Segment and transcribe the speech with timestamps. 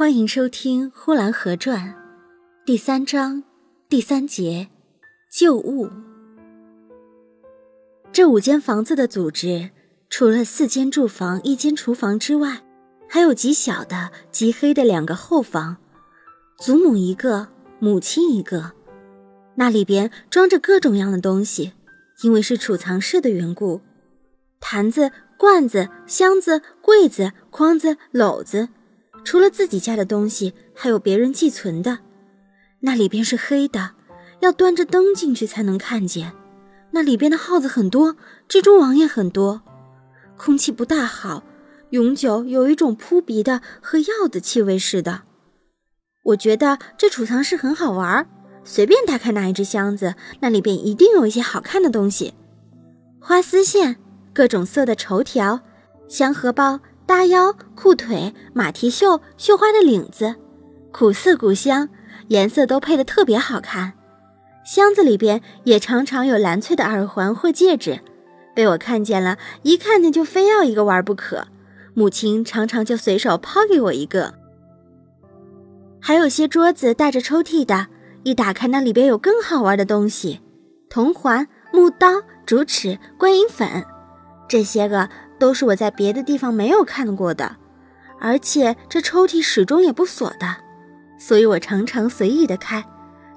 [0.00, 1.88] 欢迎收听《呼兰河传》
[2.64, 3.44] 第三章
[3.86, 4.70] 第三节
[5.30, 5.90] 旧物。
[8.10, 9.68] 这五间房子的组织，
[10.08, 12.62] 除了四间住房、一间厨房之外，
[13.10, 15.76] 还有极小的、极黑的两个后房，
[16.56, 17.48] 祖母一个，
[17.78, 18.72] 母亲一个。
[19.56, 21.74] 那里边装着各种样的东西，
[22.22, 23.82] 因为是储藏室的缘故，
[24.60, 28.70] 坛子、罐子、箱子、柜子、筐子、篓子。
[29.24, 31.98] 除了自己家的东西，还有别人寄存的。
[32.80, 33.90] 那里边是黑的，
[34.40, 36.32] 要端着灯进去才能看见。
[36.92, 38.16] 那里边的耗子很多，
[38.48, 39.62] 蜘蛛网也很多，
[40.36, 41.44] 空气不大好，
[41.90, 45.22] 永久有一种扑鼻的和药的气味似的。
[46.24, 48.28] 我觉得这储藏室很好玩，
[48.64, 52.34] 随便打开哪一只箱子，那里边一定有一些好看的东西：
[53.20, 53.96] 花丝线、
[54.32, 55.60] 各种色的绸条、
[56.08, 56.80] 香荷包。
[57.10, 60.36] 搭腰、裤腿、马蹄袖、绣花的领子，
[60.92, 61.88] 古色古香，
[62.28, 63.94] 颜色都配得特别好看。
[64.64, 67.98] 箱子里边也常常有蓝翠的耳环或戒指，
[68.54, 71.48] 被我看见了，一看见就非要一个玩不可。
[71.94, 74.34] 母亲常常就随手抛给我一个。
[76.00, 77.88] 还有些桌子带着抽屉的，
[78.22, 80.38] 一打开那里边有更好玩的东西：
[80.88, 83.84] 铜环、木刀、竹尺、观音粉，
[84.48, 85.08] 这些个。
[85.40, 87.56] 都是我在别的地方没有看过的，
[88.20, 90.58] 而且这抽屉始终也不锁的，
[91.18, 92.84] 所以我常常随意的开，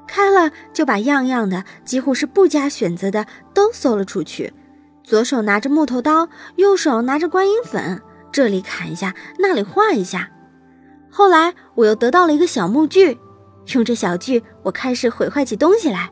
[0.06, 4.54] 开了就把样样的，几乎是不加选择的都搜了出去。
[5.04, 8.02] 左手拿着木头刀，右手拿着观音粉，
[8.32, 10.30] 这里砍一下，那里画一下。
[11.10, 13.18] 后来我又得到了一个小木锯，
[13.74, 16.12] 用这小锯，我开始毁坏起东西来，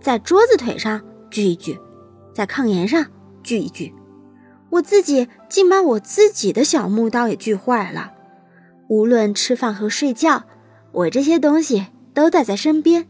[0.00, 1.78] 在桌子腿上锯一锯，
[2.34, 3.06] 在炕沿上
[3.42, 3.94] 锯一锯。
[4.70, 8.12] 我自己竟把我自己的小木刀也锯坏了。
[8.88, 10.44] 无论吃饭和睡觉，
[10.92, 13.06] 我这些东西都带在身边。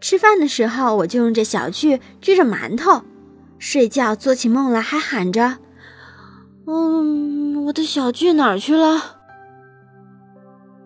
[0.00, 3.02] 吃饭的时候，我就用这小锯锯着馒头；
[3.58, 5.58] 睡觉做起梦来，还喊着
[6.66, 9.18] ：“嗯，我的小锯哪儿去了？”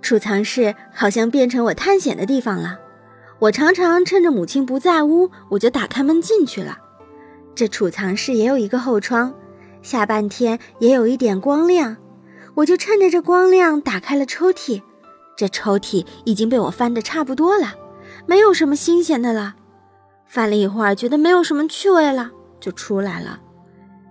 [0.02, 2.80] 储藏室好像变成我探险的地方了。
[3.38, 6.78] 我常常趁着母亲不在屋，我就打开门进去了。
[7.54, 9.34] 这储藏室也有一个后窗。
[9.84, 11.98] 下半天也有一点光亮，
[12.54, 14.82] 我就趁着这光亮打开了抽屉。
[15.36, 17.74] 这抽屉已经被我翻得差不多了，
[18.26, 19.56] 没有什么新鲜的了。
[20.26, 23.40] 翻了一会儿，觉得没有什么趣味了，就出来了。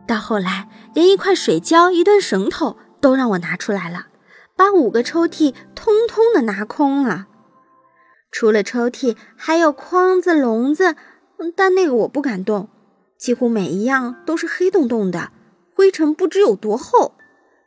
[0.08, 4.10] 到后来，连一块水胶、一段绳头都让我拿出来了，
[4.56, 7.26] 把五个抽屉通通的拿空了。
[8.32, 10.96] 除了抽屉，还有筐子、笼子，
[11.56, 12.70] 但那个我不敢动，
[13.18, 15.32] 几乎每一样都是黑洞洞的。
[15.76, 17.14] 灰尘不知有多厚，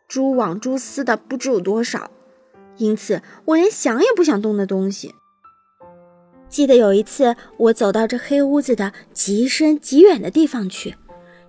[0.08, 2.10] 蛛网蛛丝的不知有多少，
[2.76, 5.14] 因此我连想也不想动的东西。
[6.48, 10.96] 记得有一次，我走到这黑屋子的极深极远的地方去，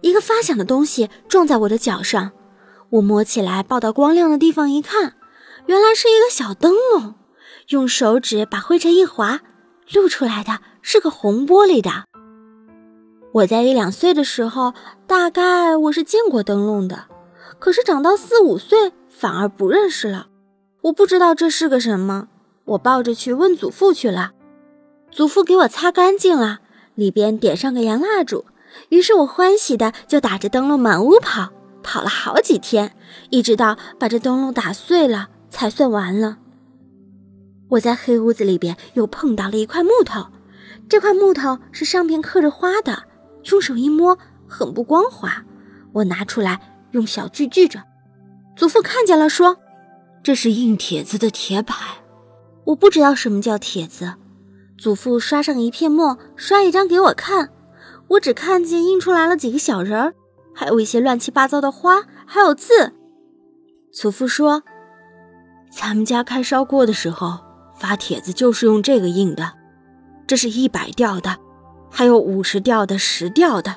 [0.01, 2.31] 一个发响的东西撞在我的脚上，
[2.89, 5.13] 我摸起来抱到光亮的地方一看，
[5.67, 7.13] 原来是一个小灯笼，
[7.69, 9.41] 用手指把灰尘一划，
[9.93, 12.05] 露出来的是个红玻璃的。
[13.37, 14.73] 我在一两岁的时候，
[15.05, 17.03] 大概我是见过灯笼的，
[17.59, 20.27] 可是长到四五岁，反而不认识了。
[20.81, 22.29] 我不知道这是个什么，
[22.65, 24.31] 我抱着去问祖父去了。
[25.11, 26.61] 祖父给我擦干净了，
[26.95, 28.45] 里边点上个洋蜡烛，
[28.89, 31.49] 于是我欢喜的就打着灯笼满屋跑，
[31.83, 32.95] 跑了好几天，
[33.29, 36.37] 一直到把这灯笼打碎了才算完了。
[37.69, 40.25] 我在黑屋子里边又碰到了一块木头，
[40.89, 43.03] 这块木头是上边刻着花的。
[43.51, 45.43] 用手一摸，很不光滑。
[45.93, 46.59] 我拿出来，
[46.91, 47.83] 用小锯锯着。
[48.55, 49.57] 祖父看见了，说
[50.23, 51.77] ：“这是印帖子的铁板。”
[52.65, 54.15] 我不知道什么叫帖子。
[54.77, 57.49] 祖父刷上一片墨，刷一张给我看。
[58.09, 60.13] 我只看见印出来了几个小人儿，
[60.53, 62.93] 还有一些乱七八糟的花，还有字。
[63.91, 64.63] 祖父说
[65.71, 67.39] ：“咱们家开烧锅的时候
[67.75, 69.53] 发帖子就是用这个印的，
[70.27, 71.37] 这是一百吊的。”
[71.89, 73.75] 还有五十吊的、十吊的，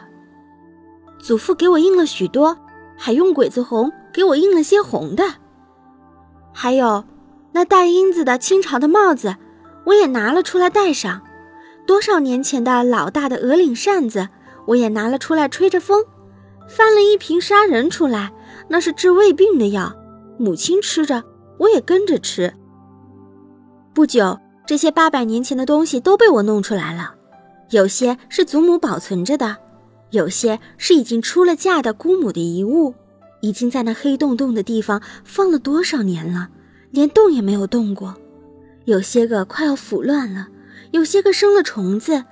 [1.18, 2.56] 祖父给我印了许多，
[2.96, 5.24] 还用鬼子红给我印了些红的。
[6.52, 7.04] 还有
[7.52, 9.36] 那带缨子的清朝的帽子，
[9.86, 11.22] 我也拿了出来戴上。
[11.86, 14.28] 多少年前的老大的鹅领扇子，
[14.66, 16.04] 我也拿了出来吹着风。
[16.68, 18.32] 翻了一瓶杀人出来，
[18.68, 19.92] 那是治胃病的药，
[20.38, 21.24] 母亲吃着，
[21.58, 22.54] 我也跟着吃。
[23.92, 27.14] 不久，这些八百年前的东西都被我弄出来了。
[27.70, 29.56] 有些是祖母保存着的，
[30.10, 32.94] 有些是已经出了嫁的姑母的遗物，
[33.42, 36.48] 已经在那黑洞洞的地方放了多少年了，
[36.90, 38.16] 连动也没有动过。
[38.86, 40.48] 有些个快要腐乱了，
[40.90, 42.24] 有些个生了虫子，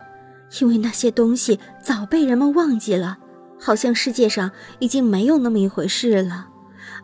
[0.60, 3.18] 因为那些东西早被人们忘记了，
[3.60, 4.50] 好像世界上
[4.80, 6.48] 已经没有那么一回事了。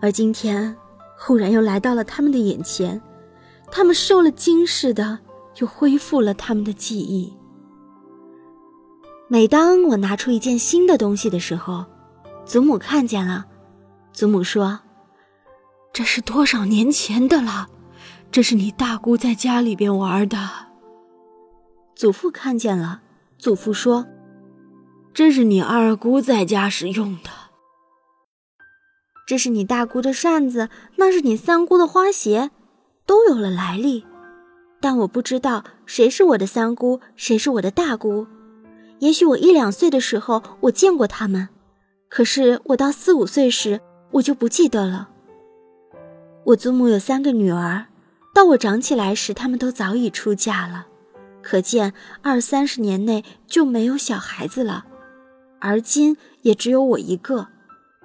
[0.01, 0.75] 而今天，
[1.17, 3.01] 忽然又来到了他们的眼前，
[3.71, 5.21] 他们受了惊似的，
[5.59, 7.33] 又恢复了他们的记忆。
[9.35, 11.85] 每当我拿出一件新的东西的时候，
[12.47, 13.45] 祖母看见了，
[14.13, 14.79] 祖母说
[15.93, 17.67] ：“这是多少年前的了？
[18.31, 20.39] 这是你大姑在家里边玩的。”
[21.97, 23.01] 祖父看见了，
[23.37, 24.07] 祖父说
[25.13, 27.31] ：“这是你二姑在家时用的。
[29.27, 32.53] 这是你大姑的扇子，那是你三姑的花鞋，
[33.05, 34.07] 都有了来历，
[34.81, 38.29] 但我不知道谁是我的三姑，谁是我的大姑。”
[39.05, 41.51] 也许我一两岁的时候我见过他们，
[42.09, 43.79] 可是我到四五岁时
[44.13, 45.11] 我就不记得了。
[46.45, 47.85] 我祖母有三个女儿，
[48.35, 50.87] 到我长起来时，他们都早已出嫁了，
[51.43, 51.93] 可见
[52.23, 54.87] 二三十年内就没有小孩子了。
[55.61, 57.49] 而今也只有我一个，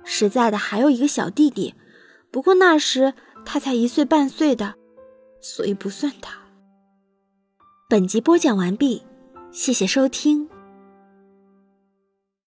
[0.03, 1.75] 实在的还有一个小弟弟，
[2.29, 3.13] 不过那时
[3.45, 4.75] 他才一岁半岁的，
[5.39, 6.37] 所以不算他。
[7.87, 9.03] 本集播讲完毕，
[9.49, 10.49] 谢谢收听。